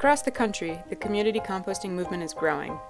[0.00, 2.80] Across the country, the community composting movement is growing.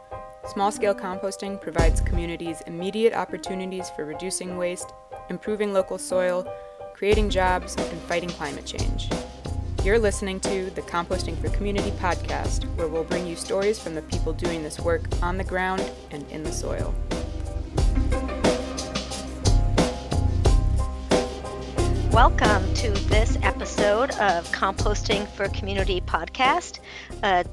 [0.46, 4.92] Small scale composting provides communities immediate opportunities for reducing waste,
[5.28, 6.46] improving local soil,
[6.94, 9.10] creating jobs, and fighting climate change.
[9.82, 14.02] You're listening to the Composting for Community podcast, where we'll bring you stories from the
[14.02, 15.82] people doing this work on the ground
[16.12, 16.94] and in the soil.
[22.12, 26.80] Welcome to this episode of Composting for Community podcast.
[27.22, 27.44] Uh,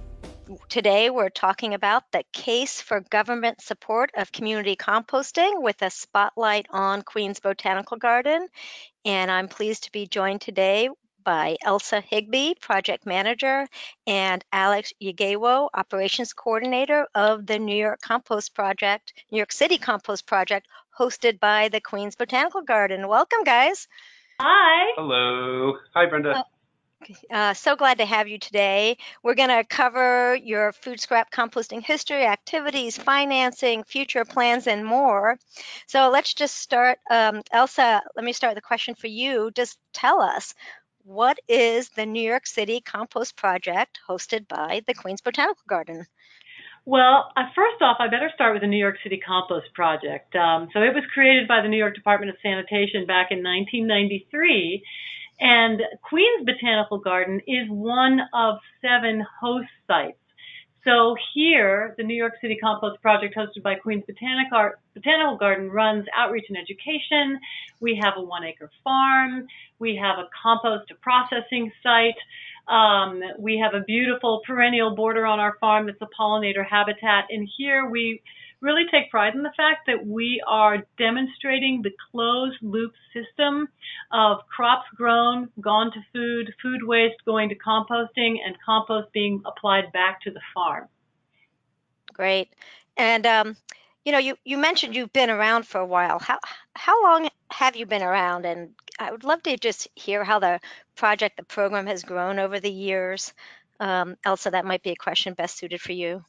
[0.68, 6.66] today we're talking about the case for government support of community composting with a spotlight
[6.72, 8.48] on Queens Botanical Garden.
[9.06, 10.90] And I'm pleased to be joined today
[11.24, 13.68] by Elsa Higby, project manager,
[14.08, 20.26] and Alex Yagewo, operations coordinator of the New York Compost Project, New York City Compost
[20.26, 23.08] Project, hosted by the Queens Botanical Garden.
[23.08, 23.88] Welcome, guys.
[24.40, 24.94] Hi.
[24.96, 25.78] Hello.
[25.96, 26.46] Hi, Brenda.
[27.32, 28.98] Uh, so glad to have you today.
[29.24, 35.40] We're going to cover your food scrap composting history, activities, financing, future plans, and more.
[35.88, 37.00] So let's just start.
[37.10, 39.52] Um, Elsa, let me start the question for you.
[39.56, 40.54] Just tell us
[41.04, 46.06] what is the New York City Compost Project hosted by the Queens Botanical Garden?
[46.88, 50.34] Well, uh, first off, I better start with the New York City Compost Project.
[50.38, 54.82] Um, so it was created by the New York Department of Sanitation back in 1993.
[55.42, 60.16] And Queens Botanical Garden is one of seven host sites.
[60.86, 66.46] So here, the New York City Compost Project, hosted by Queens Botanical, Garden, runs outreach
[66.48, 67.38] and education.
[67.82, 69.46] We have a one acre farm.
[69.80, 72.16] We have a compost processing site.
[72.68, 77.26] Um, we have a beautiful perennial border on our farm that's a pollinator habitat.
[77.30, 78.22] And here we
[78.60, 83.68] really take pride in the fact that we are demonstrating the closed loop system
[84.12, 89.92] of crops grown, gone to food, food waste going to composting, and compost being applied
[89.94, 90.88] back to the farm.
[92.14, 92.50] Great.
[92.98, 93.56] And um,
[94.04, 96.18] you know, you, you mentioned you've been around for a while.
[96.20, 96.40] How
[96.76, 98.46] how long have you been around?
[98.46, 98.70] And
[99.00, 100.60] I would love to just hear how the
[100.96, 103.34] project, the program has grown over the years.
[103.80, 106.24] Um, Elsa, that might be a question best suited for you.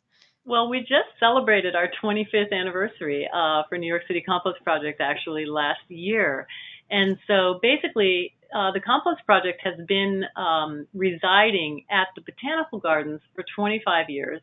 [0.44, 5.44] Well, we just celebrated our 25th anniversary uh, for New York City Compost Project actually
[5.44, 6.46] last year.
[6.90, 13.20] And so basically, uh, the Compost Project has been um, residing at the Botanical Gardens
[13.34, 14.40] for 25 years.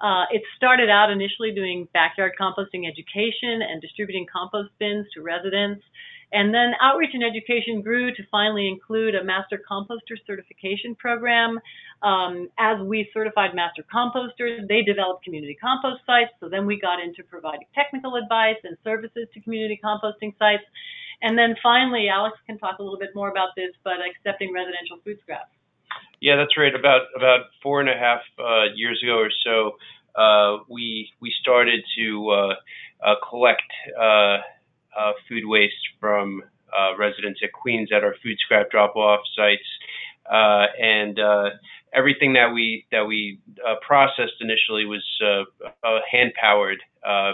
[0.00, 5.84] Uh, it started out initially doing backyard composting education and distributing compost bins to residents.
[6.34, 11.60] And then outreach and education grew to finally include a master composter certification program.
[12.02, 16.32] Um, as we certified master composters, they developed community compost sites.
[16.40, 20.64] So then we got into providing technical advice and services to community composting sites.
[21.22, 24.98] And then finally, Alex can talk a little bit more about this, but accepting residential
[25.04, 25.54] food scraps.
[26.20, 26.74] Yeah, that's right.
[26.74, 29.76] About about four and a half uh, years ago or so,
[30.20, 32.54] uh, we we started to uh,
[33.06, 33.70] uh collect
[34.96, 36.42] uh, uh, food waste from
[36.98, 39.68] residents at Queens at our food scrap drop-off sites,
[40.30, 41.18] and
[41.92, 43.38] everything that we that we
[43.86, 45.04] processed initially was
[46.10, 46.82] hand-powered,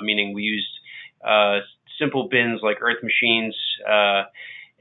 [0.03, 0.69] meaning we used
[1.99, 3.55] simple bins like earth machines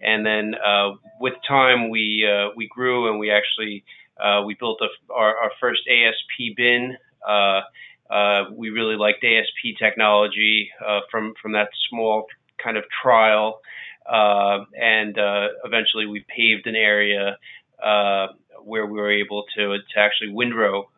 [0.02, 3.84] and then uh, with time we uh, we grew and we actually
[4.24, 6.98] uh, we built a, our, our first ASP bin.
[7.28, 7.62] Uh,
[8.10, 12.26] uh, we really liked ASP technology uh, from from that small
[12.64, 13.60] kind of trial,
[14.08, 15.16] and
[15.66, 17.38] eventually we paved an area
[18.64, 20.90] where we were able to to actually windrow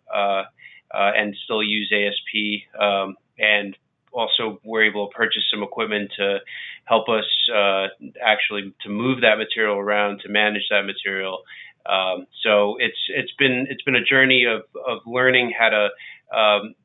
[0.93, 3.77] and still use ASP um, and
[4.11, 6.39] also were able to purchase some equipment to
[6.85, 7.87] help us uh,
[8.23, 11.39] actually to move that material around, to manage that material.
[11.85, 15.89] Um, so it's it's been it's been a journey of of learning how to.
[16.37, 16.75] Um,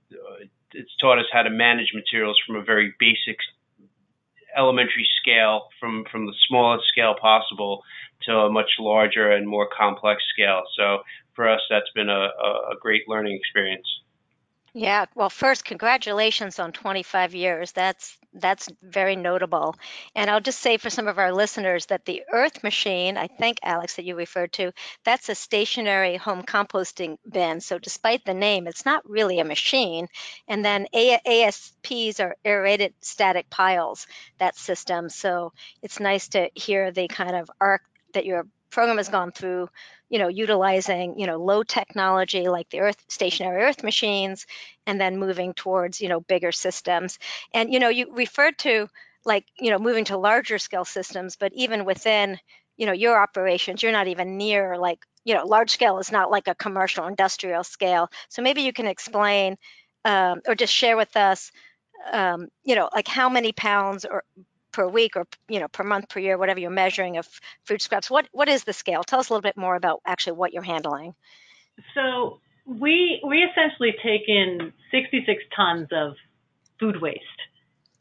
[0.72, 3.38] it's taught us how to manage materials from a very basic
[4.56, 7.82] elementary scale, from from the smallest scale possible
[8.22, 10.62] to a much larger and more complex scale.
[10.76, 10.98] So
[11.34, 12.28] for us, that's been a,
[12.72, 13.86] a great learning experience.
[14.72, 17.72] Yeah, well, first, congratulations on 25 years.
[17.72, 19.74] That's that's very notable.
[20.14, 23.58] And I'll just say for some of our listeners that the Earth Machine, I think
[23.62, 24.72] Alex that you referred to,
[25.04, 27.60] that's a stationary home composting bin.
[27.60, 30.08] So despite the name, it's not really a machine.
[30.48, 34.06] And then a- ASPs are aerated static piles.
[34.38, 35.08] That system.
[35.08, 37.82] So it's nice to hear the kind of arc
[38.14, 38.46] that your
[38.76, 39.68] program has gone through
[40.08, 44.46] you know, utilizing, you know, low technology like the Earth stationary Earth machines,
[44.86, 47.18] and then moving towards, you know, bigger systems.
[47.52, 48.88] And you know, you referred to
[49.24, 52.38] like, you know, moving to larger scale systems, but even within,
[52.76, 56.30] you know, your operations, you're not even near like you know, large scale is not
[56.30, 58.08] like a commercial industrial scale.
[58.28, 59.56] So maybe you can explain
[60.04, 61.50] um, or just share with us,
[62.12, 64.22] um, you know, like how many pounds or
[64.76, 67.26] per week or you know per month per year whatever you're measuring of
[67.64, 70.34] food scraps what what is the scale tell us a little bit more about actually
[70.34, 71.14] what you're handling
[71.94, 76.14] so we we essentially take in 66 tons of
[76.78, 77.22] food waste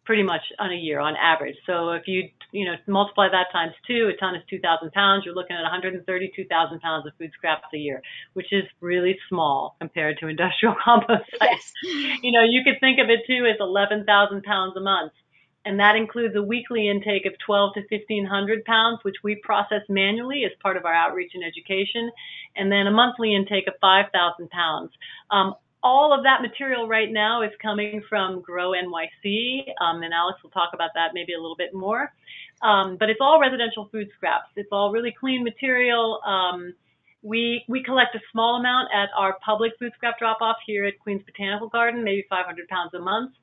[0.06, 1.56] pretty much on a year on average.
[1.66, 5.24] So if you you know multiply that times two, a ton is 2,000 pounds.
[5.26, 8.02] You're looking at 132,000 pounds of food scraps a year,
[8.34, 11.74] which is really small compared to industrial compost sites.
[11.84, 12.20] Yes.
[12.22, 15.12] You know, you could think of it too as 11,000 pounds a month
[15.66, 20.44] and that includes a weekly intake of 12 to 1500 pounds, which we process manually
[20.46, 22.12] as part of our outreach and education,
[22.56, 24.92] and then a monthly intake of 5,000 pounds.
[25.32, 30.42] Um, all of that material right now is coming from Grow NYC, um, and Alex
[30.42, 32.12] will talk about that maybe a little bit more.
[32.62, 34.50] Um, but it's all residential food scraps.
[34.56, 36.22] It's all really clean material.
[36.26, 36.74] Um,
[37.22, 40.98] we we collect a small amount at our public food scrap drop off here at
[41.00, 43.34] Queens Botanical Garden, maybe 500 pounds a month.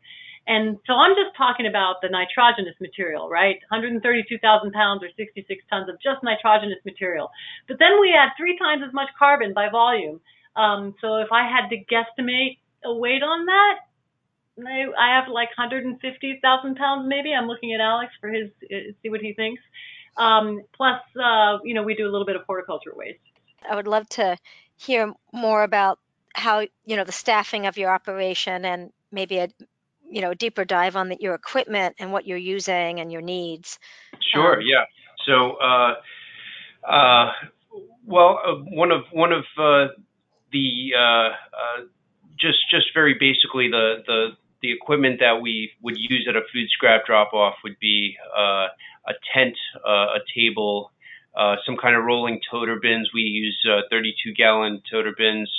[0.46, 3.56] And so I'm just talking about the nitrogenous material, right?
[3.70, 7.30] 132,000 pounds or 66 tons of just nitrogenous material.
[7.68, 10.20] But then we add three times as much carbon by volume.
[10.56, 13.74] Um, so if I had to guesstimate a weight on that,
[14.66, 17.32] I have like 150,000 pounds maybe.
[17.32, 19.62] I'm looking at Alex for his, uh, see what he thinks.
[20.16, 23.20] Um, plus, uh, you know, we do a little bit of horticulture waste.
[23.68, 24.36] I would love to
[24.76, 25.98] hear more about
[26.34, 29.48] how, you know, the staffing of your operation and maybe a
[30.12, 33.78] you know, deeper dive on the, your equipment and what you're using and your needs.
[34.32, 34.56] Sure.
[34.56, 34.84] Um, yeah.
[35.26, 35.94] So, uh,
[36.86, 37.32] uh,
[38.04, 39.92] well, uh, one of one of uh,
[40.52, 41.84] the uh, uh,
[42.38, 44.28] just just very basically the the
[44.60, 49.12] the equipment that we would use at a food scrap drop off would be a
[49.34, 50.92] tent, a table,
[51.66, 53.10] some kind of rolling toter bins.
[53.12, 53.58] We use
[53.90, 55.50] 32 gallon toter bins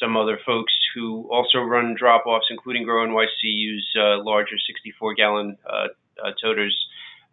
[0.00, 5.14] some other folks who also run drop offs, including Grow NYC, use uh, larger 64
[5.14, 5.88] gallon uh,
[6.24, 6.76] uh, toters.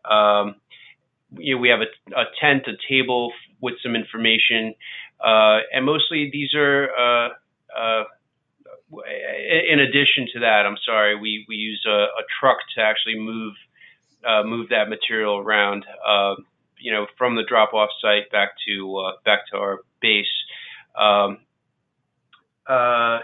[0.10, 0.56] Um,
[1.38, 3.32] you know, we have a, a, tent, a table
[3.62, 4.74] with some information,
[5.24, 6.90] uh, and mostly these are.
[6.92, 7.30] Uh,
[7.78, 8.04] uh,
[9.72, 13.54] in addition to that, I'm sorry, we, we use a, a truck to actually move
[14.46, 15.86] move that material around.
[16.78, 20.26] you know, from the drop off site back to back to our base.
[21.00, 21.38] Um,
[22.68, 23.20] uh,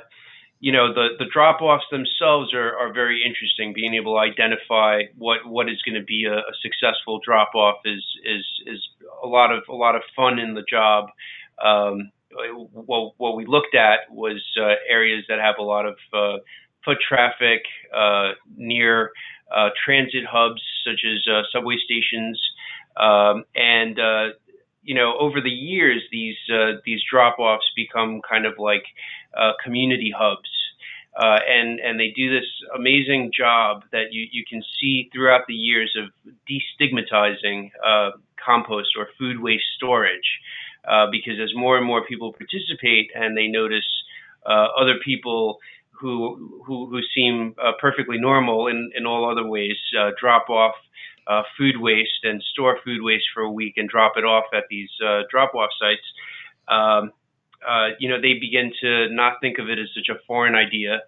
[0.60, 3.74] you know the the drop offs themselves are, are very interesting.
[3.74, 7.78] Being able to identify what what is going to be a, a successful drop off
[7.86, 8.88] is is is
[9.24, 11.10] a lot of a lot of fun in the job.
[11.64, 12.12] Um,
[12.74, 16.38] what what we looked at was uh, areas that have a lot of uh,
[16.84, 17.62] foot traffic
[17.96, 19.12] uh, near
[19.56, 22.40] uh, transit hubs such as uh, subway stations,
[23.00, 24.00] um, and
[24.82, 26.38] you know over the years these
[26.84, 29.17] these drop offs become kind of like uh,
[29.64, 30.50] community hubs.
[31.18, 32.46] Uh, and and they do this
[32.76, 36.12] amazing job that you, you can see throughout the years of
[36.48, 40.40] destigmatizing uh, compost or food waste storage,
[40.88, 43.88] uh, because as more and more people participate and they notice
[44.46, 45.58] uh, other people
[45.90, 49.76] who who, who seem uh, perfectly normal in, in all other ways
[50.20, 50.76] drop off
[51.58, 54.90] food waste and store food waste for a week and drop it off at these
[55.32, 56.06] drop off sites.
[56.68, 57.12] Um,
[57.68, 61.02] uh, you know, they begin to not think of it as such a foreign idea.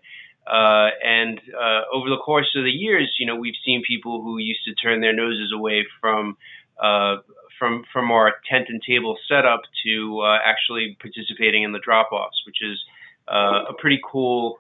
[0.48, 4.40] Uh, and uh, over the course of the years, you know, we've seen people who
[4.40, 6.38] used to turn their noses away from
[6.82, 7.18] uh,
[7.60, 12.64] from from our tent and table setup to uh, actually participating in the drop-offs, which
[12.64, 12.80] is
[13.28, 14.58] uh, a pretty cool,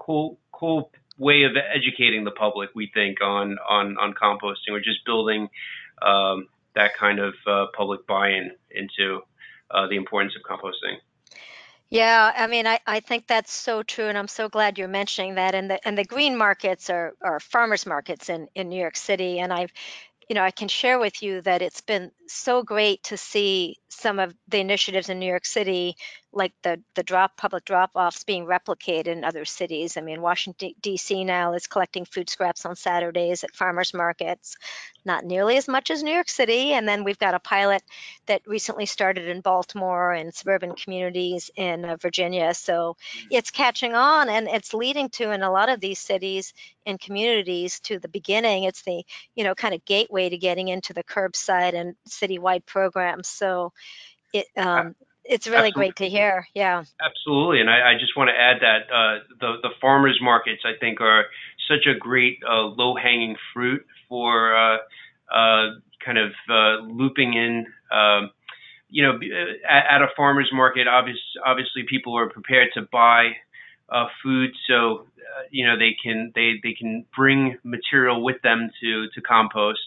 [0.00, 2.70] cool, cool way of educating the public.
[2.74, 5.48] We think on on on composting or just building
[6.02, 7.34] um, that kind of
[7.76, 9.20] public buy-in into
[9.70, 10.96] the importance of composting.
[11.90, 15.34] Yeah, I mean, I, I think that's so true, and I'm so glad you're mentioning
[15.34, 15.54] that.
[15.56, 19.40] And the and the green markets are, are farmers markets in, in New York City,
[19.40, 19.72] and I've,
[20.28, 24.20] you know, I can share with you that it's been so great to see some
[24.20, 25.96] of the initiatives in New York City
[26.32, 29.96] like the the drop public drop offs being replicated in other cities.
[29.96, 31.24] I mean, Washington D.C.
[31.24, 34.56] now is collecting food scraps on Saturdays at farmers markets,
[35.04, 36.72] not nearly as much as New York City.
[36.72, 37.82] And then we've got a pilot
[38.26, 42.54] that recently started in Baltimore and suburban communities in uh, Virginia.
[42.54, 42.96] So
[43.30, 46.54] it's catching on, and it's leading to in a lot of these cities
[46.86, 48.64] and communities to the beginning.
[48.64, 53.26] It's the you know kind of gateway to getting into the curbside and citywide programs.
[53.26, 53.72] So
[54.32, 55.72] it um, it's really Absolutely.
[55.72, 56.46] great to hear.
[56.54, 56.84] Yeah.
[57.00, 60.78] Absolutely, and I, I just want to add that uh, the the farmers markets I
[60.78, 61.26] think are
[61.68, 64.78] such a great uh, low hanging fruit for uh,
[65.32, 65.74] uh,
[66.04, 68.30] kind of uh, looping in um,
[68.90, 69.18] you know,
[69.68, 73.30] at, at, a farmer's market, obvious, obviously people are prepared to buy
[73.88, 78.70] uh, food, so uh, you know they can they they can bring material with them
[78.80, 79.80] to to compost.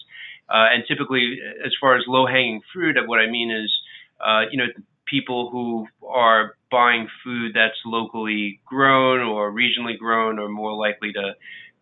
[0.48, 3.72] Uh, and typically, as far as low hanging fruit, what I mean is,
[4.20, 4.66] uh, you know,
[5.06, 11.34] people who are buying food that's locally grown or regionally grown are more likely to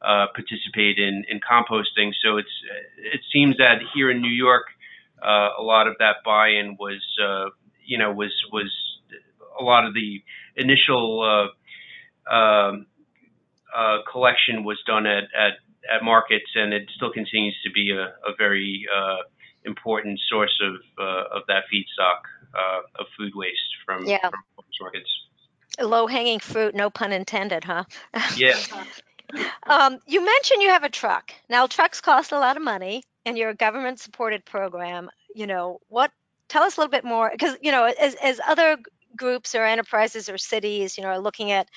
[0.02, 2.12] uh, participate in, in composting.
[2.22, 2.50] So it's
[2.98, 4.64] it seems that here in New York,
[5.22, 7.50] uh, a lot of that buy-in was uh,
[7.84, 8.70] you know was was
[9.58, 10.22] a lot of the
[10.56, 11.50] initial
[12.28, 12.86] uh, um,
[13.74, 15.52] uh, collection was done at, at
[15.94, 19.22] at markets, and it still continues to be a, a very uh,
[19.64, 22.22] important source of of that feedstock
[22.54, 24.28] of food waste from, yeah.
[24.28, 24.40] from
[24.80, 25.10] markets.
[25.80, 27.84] Low hanging fruit, no pun intended, huh?
[28.36, 28.58] Yeah.
[29.66, 31.32] um, you mentioned you have a truck.
[31.48, 35.10] Now, trucks cost a lot of money, and you're a government supported program.
[35.34, 36.12] You know, what,
[36.48, 38.76] tell us a little bit more, because, you know, as, as other
[39.16, 41.68] groups or enterprises or cities, you know, are looking at,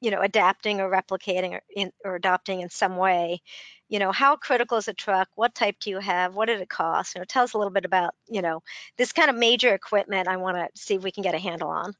[0.00, 3.42] you know, adapting or replicating or, in, or adopting in some way,
[3.88, 5.28] you know, how critical is a truck?
[5.34, 6.34] What type do you have?
[6.34, 7.14] What did it cost?
[7.14, 8.62] You know, tell us a little bit about, you know,
[8.96, 11.68] this kind of major equipment I want to see if we can get a handle
[11.68, 11.94] on.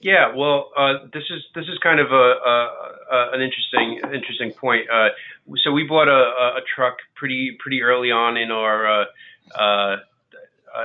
[0.00, 2.70] Yeah, well, uh, this is this is kind of a, a,
[3.10, 4.90] a an interesting interesting point.
[4.90, 5.08] Uh,
[5.64, 9.04] so we bought a, a truck pretty pretty early on in our uh,
[9.54, 9.96] uh,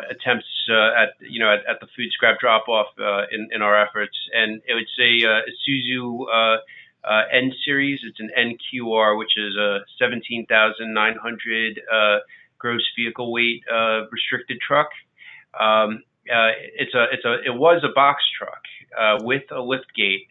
[0.10, 3.62] attempts uh, at you know at, at, the food scrap drop off uh, in in
[3.62, 6.58] our efforts, and it was a, a
[7.06, 8.00] Isuzu N series.
[8.04, 11.80] It's an NQR, which is a seventeen thousand nine hundred
[12.58, 13.64] gross vehicle weight
[14.12, 14.90] restricted truck.
[15.60, 18.62] Um, it's a it's a it was a box truck
[18.98, 20.28] uh, with a lift gate.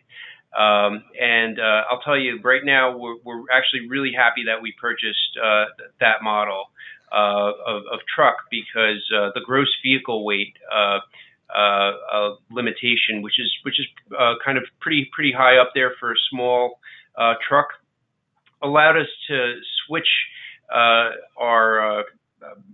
[0.56, 4.72] Um, and uh, I'll tell you right now, we're, we're actually really happy that we
[4.80, 5.66] purchased uh,
[6.00, 6.70] that model
[7.12, 10.54] uh, of, of, truck because uh, the gross vehicle weight
[11.56, 13.86] uh, limitation, which is which is
[14.18, 16.80] uh, kind of pretty pretty high up there for a small
[17.16, 17.68] uh, truck,
[18.62, 19.54] allowed us to
[19.86, 20.08] switch
[20.72, 22.04] uh, our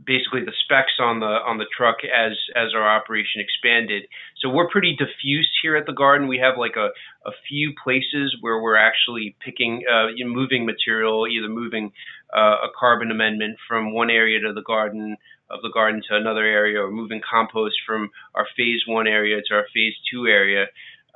[0.04, 4.04] basically the specs on the on the truck as as our operation expanded.
[4.40, 6.28] So we're pretty diffuse here at the garden.
[6.28, 6.88] We have like a,
[7.26, 11.92] a few places where we're actually picking, uh, you know, moving material, either moving
[12.36, 15.16] uh, a carbon amendment from one area to the garden
[15.50, 19.54] of the garden to another area, or moving compost from our phase one area to
[19.54, 20.66] our phase two area.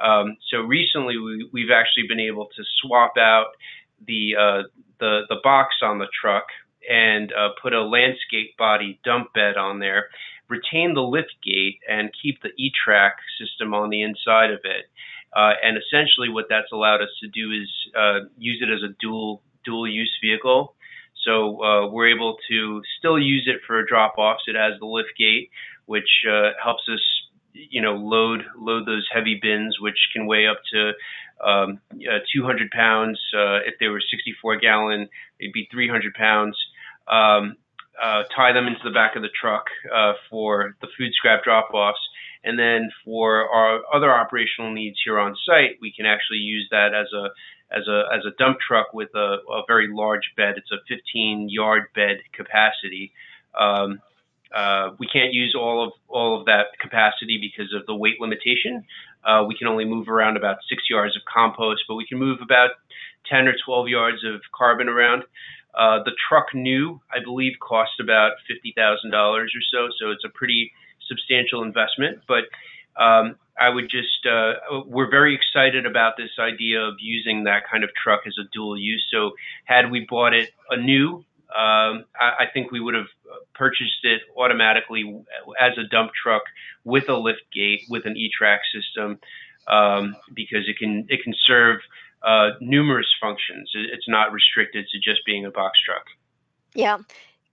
[0.03, 3.49] Um, so recently, we, we've actually been able to swap out
[4.07, 4.63] the uh,
[5.01, 6.47] the the box on the truck
[6.89, 10.09] and uh, put a landscape body dump bed on there,
[10.49, 14.87] retain the lift gate, and keep the E-Track system on the inside of it.
[15.35, 18.95] Uh, and essentially, what that's allowed us to do is uh, use it as a
[19.01, 20.75] dual dual use vehicle.
[21.25, 24.45] So uh, we're able to still use it for drop offs.
[24.47, 25.51] It has the lift gate,
[25.85, 27.01] which uh, helps us,
[27.53, 30.93] you know, load load those heavy bins, which can weigh up to
[31.47, 33.21] um, uh, 200 pounds.
[33.67, 35.09] If they were 64 gallon,
[35.39, 36.57] they'd be 300 pounds
[37.11, 37.57] um,
[38.03, 41.71] uh, tie them into the back of the truck uh, for the food scrap drop
[41.75, 41.99] offs.
[42.45, 46.95] And then for our other operational needs here on site, we can actually use that
[46.95, 47.29] as a
[47.71, 50.55] as a as a dump truck with a, a very large bed.
[50.57, 53.13] It's a 15 yard bed capacity.
[53.59, 54.01] Um,
[54.55, 58.85] uh, we can't use all of all of that capacity because of the weight limitation.
[59.25, 62.39] Uh, we can only move around about six yards of compost, but we can move
[62.41, 62.71] about
[63.31, 65.25] 10 or 12 yards of carbon around.
[65.75, 70.25] Uh, the truck new, I believe, cost about fifty thousand dollars or so, so it's
[70.25, 70.73] a pretty
[71.09, 72.23] substantial investment.
[72.27, 72.45] But
[73.01, 77.85] um, I would just, uh, we're very excited about this idea of using that kind
[77.85, 79.05] of truck as a dual use.
[79.13, 79.33] So
[79.65, 83.07] had we bought it anew, um, I, I think we would have
[83.55, 85.23] purchased it automatically
[85.61, 86.43] as a dump truck
[86.85, 89.19] with a lift gate with an E-Track system
[89.67, 91.81] um, because it can it can serve
[92.23, 93.71] uh, numerous functions.
[93.75, 96.05] It's not restricted to just being a box truck.
[96.75, 96.99] Yeah.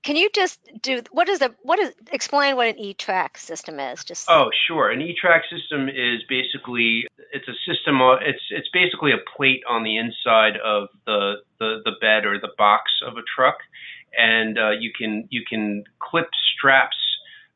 [0.04, 4.04] Can you just do what is the what is explain what an E-Track system is?
[4.04, 4.92] Just oh, sure.
[4.92, 8.00] An E-Track system is basically it's a system.
[8.22, 12.52] It's it's basically a plate on the inside of the the, the bed or the
[12.56, 13.58] box of a truck,
[14.16, 16.98] and uh, you can you can clip straps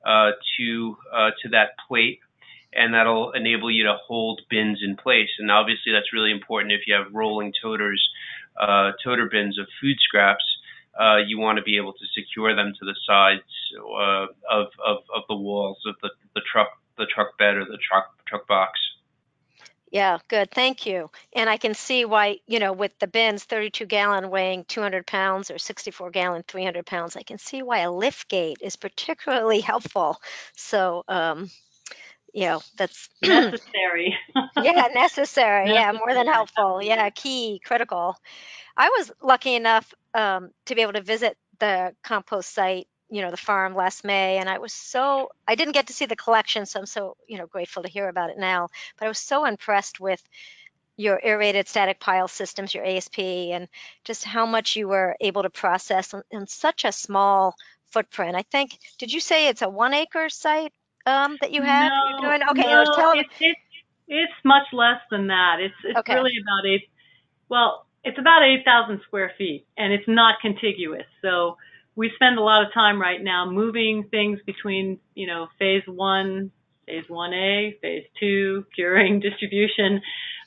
[0.04, 2.20] uh, to uh, to that plate
[2.74, 5.30] and that'll enable you to hold bins in place.
[5.40, 8.08] And obviously, that's really important if you have rolling toters,
[8.60, 10.44] uh, toter bins of food scraps.
[11.00, 13.44] Uh, you want to be able to secure them to the sides
[13.78, 17.78] uh, of, of, of the walls of the, the truck the truck bed or the
[17.78, 18.78] truck truck box.
[19.92, 20.52] Yeah, good.
[20.52, 21.10] Thank you.
[21.34, 25.50] And I can see why, you know, with the bins, 32 gallon weighing 200 pounds
[25.50, 30.22] or 64 gallon 300 pounds, I can see why a lift gate is particularly helpful.
[30.56, 31.50] So, um,
[32.34, 34.18] you know, that's necessary.
[34.62, 35.74] yeah, necessary.
[35.74, 36.82] Yeah, more than helpful.
[36.82, 38.16] Yeah, key, critical.
[38.78, 43.32] I was lucky enough um, to be able to visit the compost site you know
[43.32, 46.66] the farm last May, and I was so I didn't get to see the collection,
[46.66, 48.70] so I'm so you know grateful to hear about it now.
[48.98, 50.22] But I was so impressed with
[50.96, 53.68] your aerated static pile systems, your ASP, and
[54.04, 57.56] just how much you were able to process in, in such a small
[57.92, 58.36] footprint.
[58.36, 60.74] I think did you say it's a one acre site
[61.06, 61.92] um, that you have?
[61.92, 62.50] No, You're doing?
[62.50, 63.14] Okay, no, tell
[64.08, 65.58] it's, much less than that.
[65.60, 66.16] It's it's Okay.
[66.16, 66.90] really about eight.
[67.50, 71.06] Well, it's about eight thousand square feet, and it's not contiguous.
[71.22, 71.58] So
[71.96, 76.52] we spend a lot of time right now moving things between you know phase one,
[76.88, 80.02] phase one A, phase two, curing, distribution.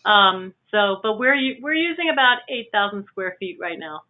[0.04, 4.02] Um, so, but we're we're using about eight thousand square feet right now.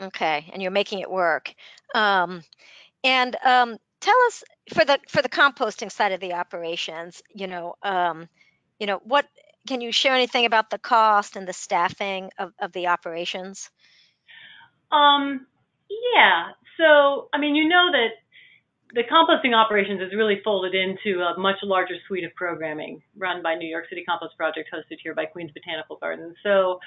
[0.00, 1.54] Okay, and you're making it work.
[1.94, 2.42] Um,
[3.04, 7.74] and um, tell us for the for the composting side of the operations, you know,
[7.82, 8.28] um,
[8.78, 9.26] you know, what
[9.66, 13.70] can you share anything about the cost and the staffing of, of the operations?
[14.92, 15.46] Um,
[16.14, 16.50] yeah.
[16.78, 18.08] So, I mean, you know that
[18.94, 23.54] the composting operations is really folded into a much larger suite of programming run by
[23.54, 26.36] New York City Compost Project, hosted here by Queens Botanical Gardens.
[26.42, 26.78] So,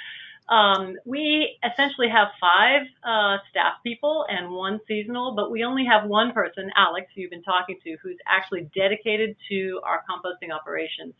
[0.49, 6.07] um, we essentially have five uh, staff people and one seasonal, but we only have
[6.07, 11.13] one person, Alex, who you've been talking to, who's actually dedicated to our composting operations.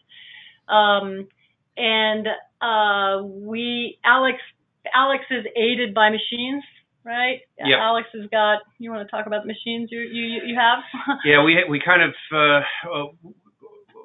[0.70, 1.28] Um,
[1.76, 2.28] and
[2.62, 4.38] uh, we, Alex,
[4.94, 6.64] Alex is aided by machines,
[7.04, 7.42] right?
[7.58, 7.78] Yeah.
[7.80, 8.60] Alex has got.
[8.80, 10.80] You want to talk about the machines you you you have?
[11.26, 13.06] Yeah, we we kind of uh, uh,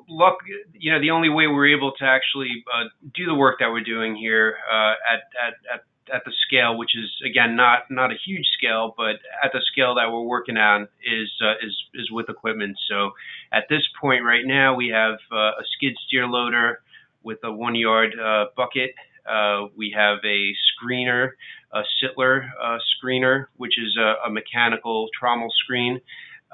[0.09, 0.38] luck.
[0.73, 3.85] You know, the only way we're able to actually uh, do the work that we're
[3.85, 5.80] doing here uh, at, at at
[6.12, 9.94] at the scale, which is again not not a huge scale, but at the scale
[9.94, 12.76] that we're working on, is uh, is is with equipment.
[12.88, 13.12] So
[13.52, 16.82] at this point right now, we have uh, a skid steer loader
[17.23, 18.94] with a one yard uh, bucket.
[19.28, 21.30] Uh, we have a screener,
[21.73, 26.00] a Sitler uh, screener, which is a, a mechanical trommel screen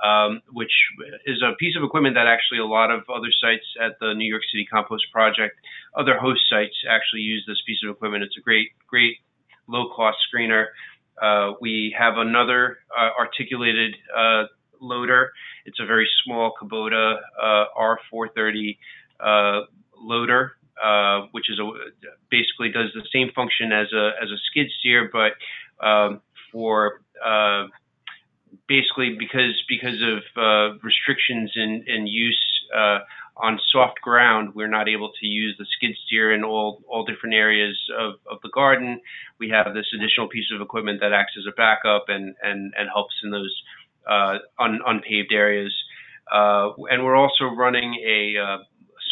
[0.04, 0.72] um, which
[1.26, 4.28] is a piece of equipment that actually a lot of other sites at the New
[4.28, 5.56] York City Compost Project,
[5.96, 8.22] other host sites actually use this piece of equipment.
[8.22, 9.16] It's a great, great
[9.66, 10.66] low cost screener.
[11.20, 14.44] Uh, we have another uh, articulated uh,
[14.80, 15.32] loader.
[15.66, 18.78] It's a very small Kubota uh, R430
[19.20, 19.61] uh,
[19.96, 20.52] loader.
[20.80, 21.68] Uh, which is a,
[22.30, 25.32] basically does the same function as a as a skid steer, but
[25.84, 26.20] um,
[26.52, 27.00] for
[28.68, 32.40] basically because because of uh, restrictions in, in use
[32.74, 32.98] uh,
[33.37, 37.34] on soft ground, we're not able to use the skid steer in all all different
[37.34, 39.00] areas of, of the garden.
[39.38, 42.88] We have this additional piece of equipment that acts as a backup and and, and
[42.92, 43.62] helps in those
[44.08, 45.74] uh, un, unpaved areas.
[46.32, 48.58] Uh, and we're also running a uh,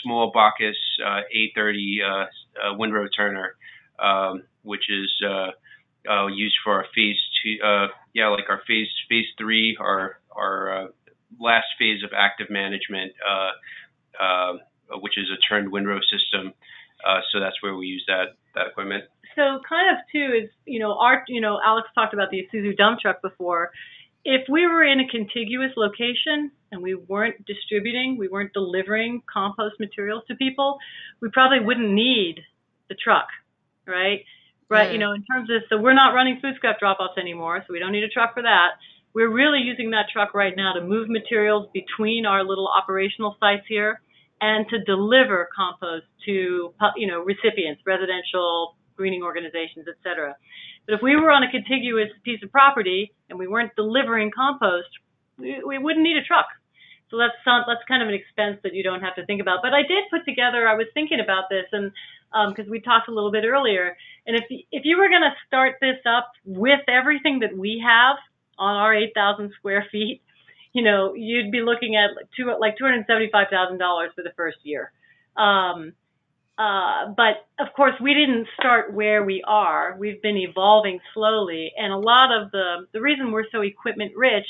[0.02, 3.56] small Backhus uh, A30 uh, windrow turner,
[3.98, 7.16] um, which is uh, used for our phase
[7.64, 10.86] uh, yeah, like our phase phase three, our our uh,
[11.40, 14.52] last phase of active management, uh, uh,
[15.00, 16.52] which is a turned windrow system.
[17.06, 19.04] Uh, so that's where we use that that equipment.
[19.34, 22.76] So kind of too is you know our you know Alex talked about the Isuzu
[22.76, 23.70] dump truck before.
[24.24, 29.76] If we were in a contiguous location and we weren't distributing, we weren't delivering compost
[29.78, 30.78] materials to people,
[31.20, 32.40] we probably wouldn't need
[32.88, 33.28] the truck,
[33.86, 34.24] right?
[34.68, 37.72] Right, you know, in terms of so we're not running food scrap drop-offs anymore, so
[37.72, 38.70] we don't need a truck for that.
[39.14, 43.62] We're really using that truck right now to move materials between our little operational sites
[43.68, 44.00] here
[44.40, 50.34] and to deliver compost to you know recipients, residential greening organizations, et cetera.
[50.86, 54.88] But if we were on a contiguous piece of property and we weren't delivering compost,
[55.38, 56.46] we, we wouldn't need a truck.
[57.10, 59.60] So that's some, that's kind of an expense that you don't have to think about.
[59.62, 60.66] But I did put together.
[60.66, 61.92] I was thinking about this, and
[62.50, 63.96] because um, we talked a little bit earlier,
[64.26, 68.16] and if if you were going to start this up with everything that we have
[68.58, 70.22] on our 8,000 square feet,
[70.72, 73.78] you know, you'd be looking at like two like $275,000
[74.14, 74.92] for the first year.
[75.36, 75.92] Um,
[76.58, 79.94] uh, but of course, we didn't start where we are.
[79.98, 84.46] We've been evolving slowly, and a lot of the the reason we're so equipment rich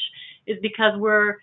[0.47, 1.37] is because we're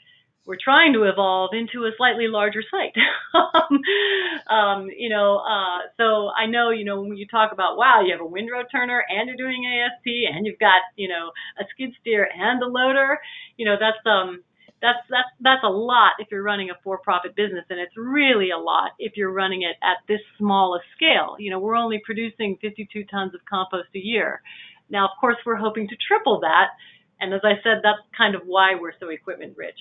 [0.46, 2.96] we're trying to evolve into a slightly larger site.
[4.50, 8.12] um, you know, uh, so I know, you know, when you talk about, wow, you
[8.12, 11.92] have a windrow turner and you're doing ASP and you've got, you know, a skid
[12.02, 13.20] steer and a loader,
[13.56, 14.44] you know, that's, um,
[14.82, 18.60] that's, that's, that's a lot if you're running a for-profit business and it's really a
[18.60, 21.38] lot if you're running it at this small a scale.
[21.40, 24.42] You know, we're only producing 52 tons of compost a year.
[24.90, 26.76] Now, of course, we're hoping to triple that.
[27.22, 29.80] And as I said, that's kind of why we're so equipment rich.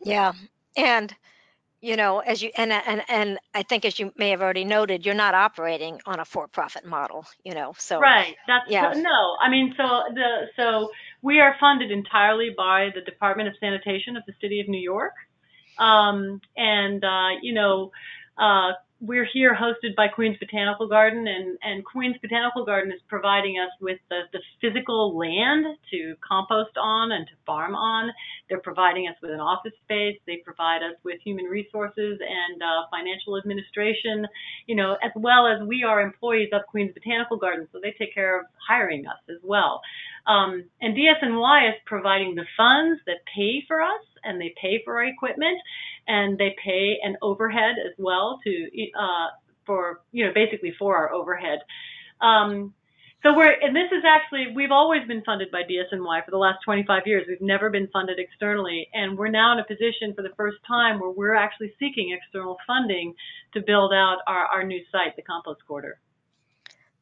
[0.00, 0.32] Yeah.
[0.76, 1.14] And
[1.80, 5.06] you know, as you and and and I think as you may have already noted,
[5.06, 7.74] you're not operating on a for-profit model, you know.
[7.78, 8.92] So right, that's yeah.
[8.96, 9.36] no.
[9.40, 10.90] I mean, so the so
[11.22, 15.14] we are funded entirely by the Department of Sanitation of the City of New York,
[15.78, 17.92] um, and uh, you know,
[18.36, 23.56] uh, we're here hosted by Queens Botanical Garden, and, and Queens Botanical Garden is providing
[23.58, 28.10] us with the, the physical land to compost on and to farm on.
[28.48, 30.18] They're providing us with an office space.
[30.26, 34.26] They provide us with human resources and uh, financial administration,
[34.66, 38.12] you know, as well as we are employees of Queens Botanical Garden, so they take
[38.12, 39.80] care of hiring us as well.
[40.26, 44.96] Um, and DSNY is providing the funds that pay for us and they pay for
[44.96, 45.58] our equipment
[46.08, 48.68] and they pay an overhead as well to
[48.98, 49.28] uh,
[49.66, 51.60] for you know basically for our overhead.
[52.20, 52.74] Um,
[53.22, 56.58] so we're and this is actually we've always been funded by DSNY for the last
[56.64, 57.26] 25 years.
[57.28, 61.00] We've never been funded externally, and we're now in a position for the first time
[61.00, 63.14] where we're actually seeking external funding
[63.54, 66.00] to build out our, our new site, the compost quarter.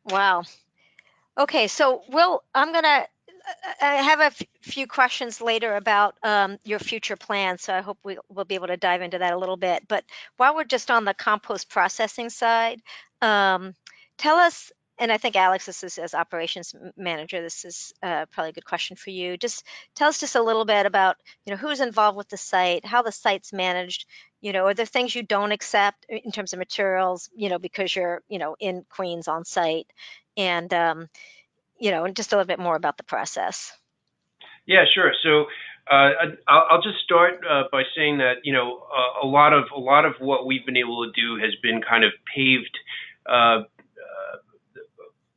[0.07, 0.45] Wow.
[1.39, 3.07] Okay, so Will, I'm gonna
[3.81, 8.19] I have a few questions later about um, your future plans, so I hope we,
[8.29, 9.87] will be able to dive into that a little bit.
[9.87, 10.05] But
[10.37, 12.81] while we're just on the compost processing side,
[13.23, 13.75] um,
[14.19, 18.51] tell us, and I think Alex, this is as operations manager, this is uh, probably
[18.51, 19.37] a good question for you.
[19.37, 22.85] Just tell us just a little bit about, you know, who's involved with the site,
[22.85, 24.07] how the site's managed.
[24.41, 27.95] You know, are there things you don't accept in terms of materials, you know, because
[27.95, 29.87] you're, you know, in Queens on site,
[30.37, 31.09] and um,
[31.79, 33.73] you know, just a little bit more about the process.
[34.67, 35.13] Yeah, sure.
[35.23, 35.47] So
[35.91, 36.11] uh,
[36.49, 39.79] I'll, I'll, just start uh, by saying that you know uh, a lot of a
[39.79, 42.77] lot of what we've been able to do has been kind of paved.
[43.25, 44.37] Uh, uh,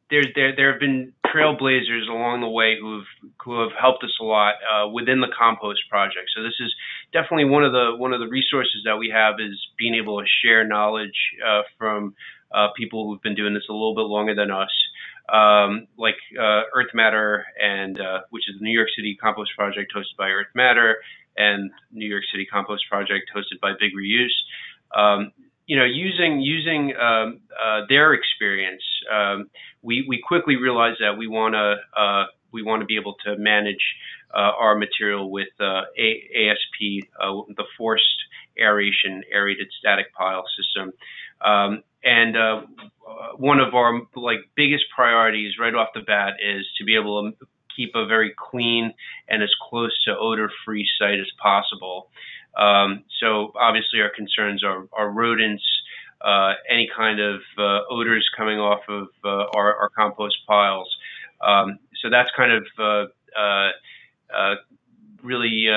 [0.10, 4.18] there, there, there have been trailblazers along the way who have who have helped us
[4.20, 4.56] a lot
[4.92, 6.32] within the compost project.
[6.36, 6.74] So this is
[7.14, 10.26] definitely one of the one of the resources that we have is being able to
[10.44, 11.14] share knowledge
[11.78, 12.16] from
[12.76, 14.74] people who've been doing this a little bit longer than us
[15.32, 19.94] um, like uh, Earth Matter, and uh, which is the New York City Compost Project
[19.96, 20.98] hosted by Earth Matter,
[21.38, 24.28] and New York City Compost Project hosted by Big Reuse.
[24.96, 25.32] Um,
[25.66, 29.50] you know, using using um, uh, their experience, um,
[29.82, 33.38] we we quickly realized that we want to uh, we want to be able to
[33.38, 33.96] manage
[34.34, 38.04] uh, our material with uh, ASP, the forced
[38.60, 40.92] aeration aerated static pile system.
[41.42, 42.62] Um, and uh,
[43.38, 47.38] one of our like biggest priorities right off the bat is to be able to
[47.76, 48.94] keep a very clean
[49.28, 52.10] and as close to odor-free site as possible.
[52.58, 55.64] Um, so obviously our concerns are, are rodents,
[56.22, 60.90] uh, any kind of uh, odors coming off of uh, our, our, compost piles.
[61.42, 63.70] Um, so that's kind of uh,
[64.36, 64.56] uh,
[65.24, 65.68] really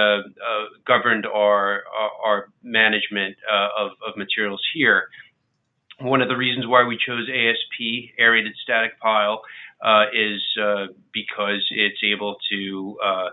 [0.85, 3.37] governed our, our, our management
[3.79, 5.05] of, of materials here
[6.03, 9.43] one of the reasons why we chose ASP, aerated static pile,
[9.83, 13.29] uh, is uh, because it's able to uh,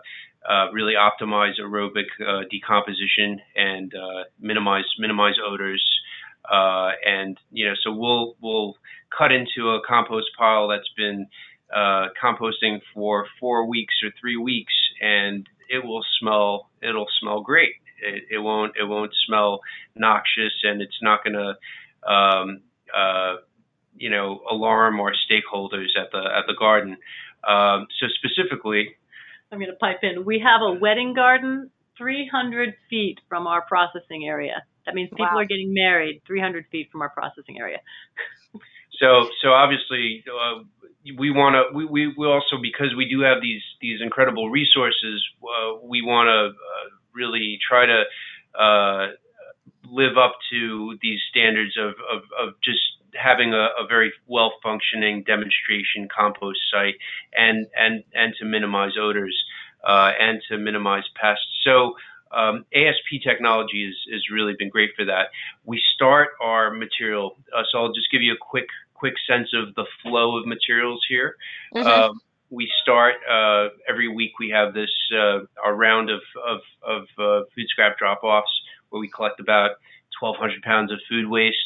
[0.49, 3.93] uh really optimize aerobic uh, decomposition and
[4.39, 5.84] minimize minimize odors.
[6.51, 8.75] and you know, so we'll we'll
[9.15, 11.27] cut into a compost pile that's been
[11.75, 17.75] composting for four weeks or three weeks, and it will smell it'll smell great.
[18.01, 19.60] It, it won't it won't smell
[19.95, 21.53] noxious, and it's not going to
[22.07, 22.62] um,
[22.95, 23.35] uh,
[23.95, 26.97] you know, alarm our stakeholders at the at the garden.
[27.47, 28.95] Um, so specifically,
[29.51, 30.25] I'm going to pipe in.
[30.25, 34.63] We have a wedding garden 300 feet from our processing area.
[34.85, 35.41] That means people wow.
[35.41, 37.77] are getting married 300 feet from our processing area.
[38.99, 40.63] so, so obviously, uh,
[41.17, 41.75] we want to.
[41.75, 45.23] We, we, we also because we do have these these incredible resources.
[45.43, 48.03] Uh, we want to uh, really try to
[48.59, 49.07] uh,
[49.91, 52.80] live up to these standards of, of, of just
[53.15, 56.95] having a, a, very well functioning demonstration compost site
[57.34, 59.36] and and and to minimize odors
[59.88, 61.45] uh, and to minimize pests.
[61.63, 61.95] So
[62.32, 65.30] um, ASP technology has is really been great for that.
[65.65, 69.73] We start our material, uh, so I'll just give you a quick quick sense of
[69.75, 71.36] the flow of materials here.
[71.73, 71.88] Mm-hmm.
[71.88, 72.21] Um,
[72.52, 74.39] we start uh, every week.
[74.39, 78.52] We have this uh, our round of of, of uh, food scrap drop offs
[78.89, 79.71] where we collect about
[80.19, 81.58] 1,200 pounds of food waste.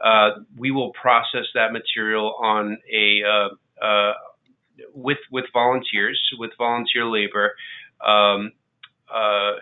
[0.00, 4.12] Uh, we will process that material on a uh, uh,
[4.94, 7.54] with with volunteers with volunteer labor
[8.06, 8.52] um,
[9.12, 9.52] uh,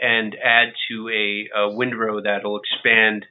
[0.00, 3.24] and add to a, a, windrow that'll expand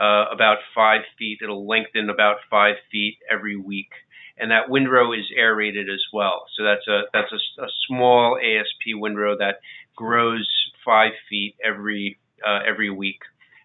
[0.00, 1.38] uh, about five feet.
[1.42, 3.90] It'll lengthen about five feet every week,
[4.38, 6.46] and that windrow is aerated as well.
[6.56, 9.56] So that's a that's a, a small ASP windrow that
[9.96, 10.48] grows
[10.84, 13.20] five feet every uh, every week.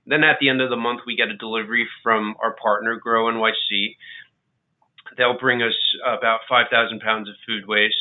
[0.06, 3.26] Then at the end of the month, we get a delivery from our partner, Grow
[3.26, 3.96] NYC.
[5.18, 7.96] They'll bring us about 5,000 pounds of food waste.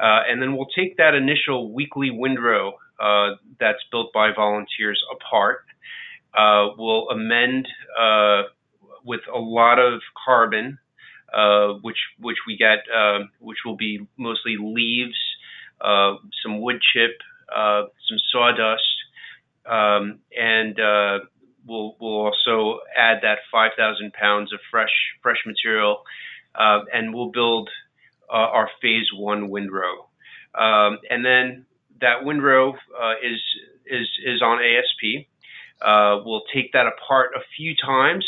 [0.00, 5.60] Uh, and then we'll take that initial weekly windrow uh, that's built by volunteers apart.
[6.36, 8.42] Uh, we'll amend uh,
[9.04, 10.78] with a lot of carbon,
[11.32, 15.18] uh, which which we get, uh, which will be mostly leaves,
[16.42, 17.18] some wood chip,
[17.50, 18.82] some sawdust,
[19.66, 20.76] um, and
[21.66, 26.02] we'll we'll also add that 5,000 pounds of fresh fresh material,
[26.54, 27.70] and we'll build
[28.30, 30.06] uh, our phase one windrow.
[30.54, 31.66] Um, and then
[32.00, 33.40] that windrow uh, is
[33.86, 35.26] is is on ASP.
[35.82, 38.24] Uh, we'll take that apart a few times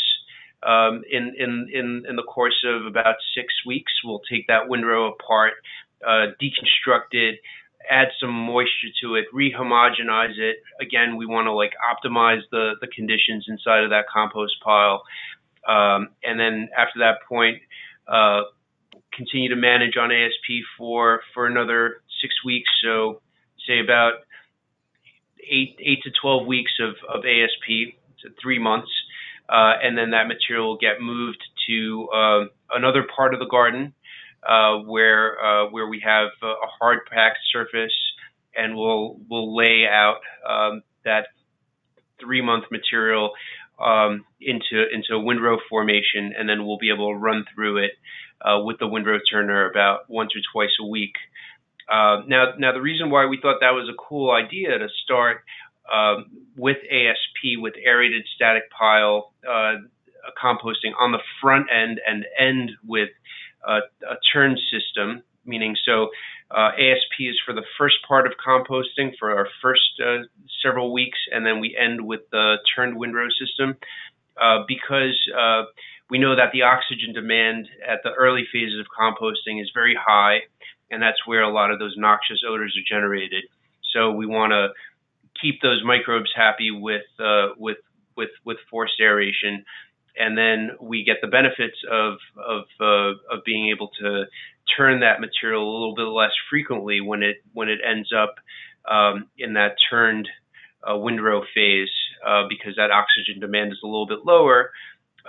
[0.63, 3.91] um, in, in in in the course of about six weeks.
[4.03, 5.53] We'll take that windrow apart,
[6.05, 7.39] uh, deconstruct it,
[7.89, 10.57] add some moisture to it, rehomogenize it.
[10.81, 15.03] Again, we want to like optimize the the conditions inside of that compost pile,
[15.67, 17.57] um, and then after that point,
[18.07, 18.41] uh,
[19.13, 22.69] continue to manage on ASP for for another six weeks.
[22.83, 23.21] So
[23.67, 24.13] say about
[25.39, 28.89] eight eight to twelve weeks of of ASP, so three months,
[29.49, 33.93] uh, and then that material will get moved to uh, another part of the garden
[34.47, 37.93] uh, where uh, where we have a hard packed surface,
[38.55, 41.27] and we'll we'll lay out um, that
[42.19, 43.31] three month material
[43.79, 47.91] um, into into a windrow formation, and then we'll be able to run through it
[48.41, 51.13] uh, with the windrow turner about once or twice a week.
[51.91, 55.43] Uh, now, now the reason why we thought that was a cool idea to start
[55.93, 56.25] um,
[56.57, 59.75] with ASP with aerated static pile uh,
[60.41, 63.09] composting on the front end and end with
[63.67, 66.09] a, a turn system, meaning so
[66.51, 70.23] uh, ASP is for the first part of composting for our first uh,
[70.63, 73.75] several weeks, and then we end with the turned windrow system
[74.41, 75.63] uh, because uh,
[76.09, 80.39] we know that the oxygen demand at the early phases of composting is very high,
[80.89, 83.43] and that's where a lot of those noxious odors are generated.
[83.93, 84.69] So we want to
[85.41, 87.77] keep those microbes happy with uh, with
[88.15, 89.65] with with forced aeration,
[90.19, 94.25] and then we get the benefits of of uh, of being able to
[94.77, 98.35] turn that material a little bit less frequently when it when it ends up
[98.89, 100.27] um, in that turned
[100.87, 101.89] uh, windrow phase
[102.25, 104.71] uh, because that oxygen demand is a little bit lower.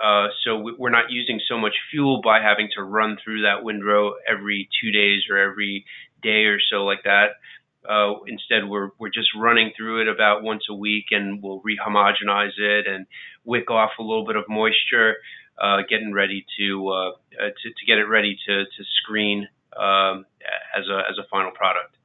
[0.01, 4.13] Uh, so we're not using so much fuel by having to run through that windrow
[4.29, 5.85] every two days or every
[6.23, 7.31] day or so like that.
[7.87, 12.57] Uh, instead, we're we're just running through it about once a week, and we'll rehomogenize
[12.57, 13.05] it and
[13.45, 15.15] wick off a little bit of moisture,
[15.61, 20.25] uh, getting ready to, uh, uh, to to get it ready to to screen um,
[20.77, 21.95] as a as a final product.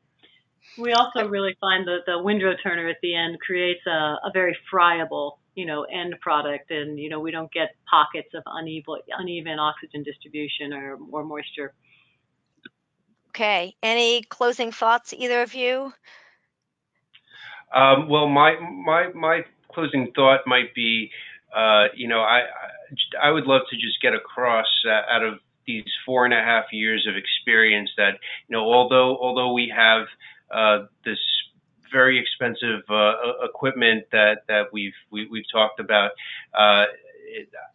[0.79, 4.57] We also really find that the windrow turner at the end creates a, a very
[4.71, 9.59] friable you know, end product, and you know, we don't get pockets of uneven uneven
[9.59, 11.73] oxygen distribution or or moisture.
[13.35, 13.75] Okay.
[13.83, 15.93] Any closing thoughts, either of you?
[17.75, 21.11] Um, well, my my my closing thought might be,
[21.55, 22.43] uh, you know, I
[23.21, 26.67] I would love to just get across uh, out of these four and a half
[26.73, 30.07] years of experience that you know, although although we have
[30.53, 31.19] uh, this
[31.91, 36.13] very expensive uh, equipment that that we've we, have we have talked about.
[36.57, 36.85] Uh,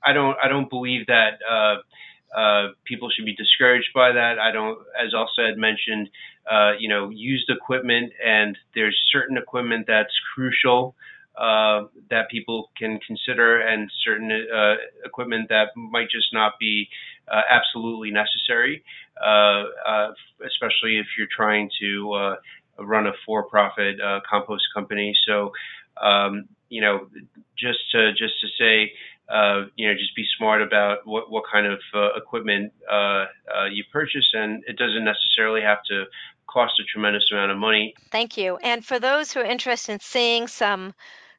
[0.05, 1.39] I don't I don't believe that
[2.35, 4.39] uh, people should be discouraged by that.
[4.39, 6.09] I don't, as Elsa had mentioned,
[6.49, 10.95] uh, you know, used equipment, and there's certain equipment that's crucial.
[11.37, 16.89] Uh, that people can consider, and certain uh, equipment that might just not be
[17.31, 18.83] uh, absolutely necessary,
[20.45, 22.35] especially if you're trying to
[22.77, 25.15] run a for-profit compost company.
[25.25, 25.53] So,
[26.01, 27.07] um, you know,
[27.57, 28.91] just to just to say,
[29.29, 33.65] uh, you know, just be smart about what what kind of uh, equipment uh, uh,
[33.71, 36.05] you purchase, and it doesn't necessarily have to
[36.47, 37.93] cost a tremendous amount of money.
[38.11, 38.57] Thank you.
[38.57, 40.93] And for those who are interested in seeing some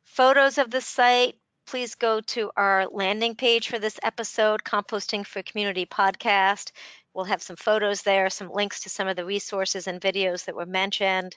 [0.05, 5.43] photos of the site, please go to our landing page for this episode, Composting for
[5.43, 6.71] Community podcast.
[7.13, 10.55] We'll have some photos there, some links to some of the resources and videos that
[10.55, 11.37] were mentioned.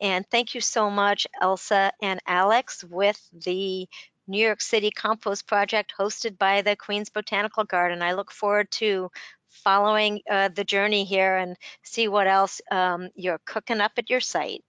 [0.00, 3.88] And thank you so much, Elsa and Alex, with the
[4.26, 8.02] New York City Compost Project hosted by the Queens Botanical Garden.
[8.02, 9.10] I look forward to
[9.48, 14.20] following uh, the journey here and see what else um, you're cooking up at your
[14.20, 14.64] site.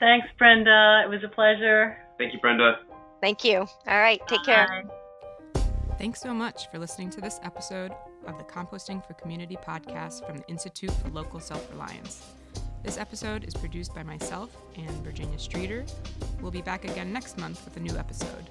[0.00, 1.02] Thanks, Brenda.
[1.04, 1.96] It was a pleasure.
[2.18, 2.80] Thank you, Brenda.
[3.20, 3.58] Thank you.
[3.86, 4.66] All right, take Bye.
[4.66, 4.84] care.
[5.98, 7.92] Thanks so much for listening to this episode
[8.26, 12.22] of the Composting for Community podcast from the Institute for Local Self Reliance.
[12.84, 15.86] This episode is produced by myself and Virginia Streeter.
[16.42, 18.50] We'll be back again next month with a new episode.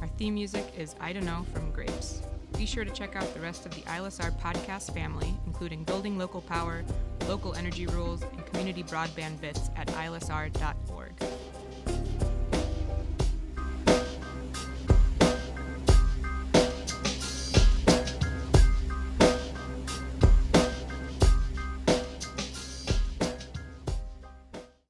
[0.00, 2.22] Our theme music is I Don't Know from Grapes.
[2.56, 6.40] Be sure to check out the rest of the ILSR podcast family, including Building Local
[6.40, 6.82] Power,
[7.28, 11.12] Local Energy Rules, and Community Broadband Bits at ilsr.org.